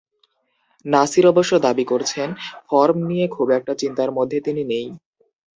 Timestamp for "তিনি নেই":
4.41-4.87